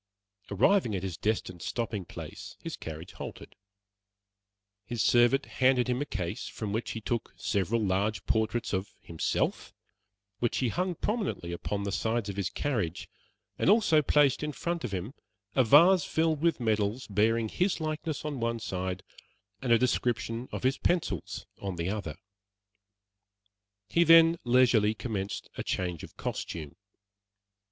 Arriving 0.49 0.95
at 0.95 1.03
his 1.03 1.15
destined 1.15 1.61
stopping 1.61 2.05
place, 2.05 2.57
his 2.59 2.75
carriage 2.75 3.11
halted. 3.11 3.55
His 4.83 5.03
servant 5.03 5.45
handed 5.45 5.87
him 5.87 6.01
a 6.01 6.07
case 6.07 6.47
from 6.47 6.73
which 6.73 6.93
he 6.93 7.01
took 7.01 7.35
several 7.37 7.79
large 7.85 8.25
portraits 8.25 8.73
of 8.73 8.89
himself, 8.99 9.75
which 10.39 10.57
he 10.57 10.69
hung 10.69 10.95
prominently 10.95 11.51
upon 11.51 11.83
the 11.83 11.91
sides 11.91 12.29
of 12.29 12.35
his 12.35 12.49
carriage, 12.49 13.09
and 13.59 13.69
also 13.69 14.01
placed 14.01 14.41
in 14.41 14.53
front 14.53 14.83
of 14.83 14.91
him 14.91 15.13
a 15.55 15.63
vase 15.63 16.03
filled 16.03 16.41
with 16.41 16.59
medals 16.59 17.05
bearing 17.05 17.47
his 17.47 17.79
likeness 17.79 18.25
on 18.25 18.39
one 18.39 18.57
side 18.59 19.03
and 19.61 19.71
a 19.71 19.77
description 19.77 20.49
of 20.51 20.63
his 20.63 20.79
pencils 20.79 21.45
on 21.61 21.75
the 21.75 21.91
other. 21.91 22.15
He 23.87 24.03
then 24.03 24.39
leisurely 24.45 24.95
commenced 24.95 25.47
a 25.57 25.63
change 25.63 26.01
of 26.01 26.17
costume. 26.17 26.75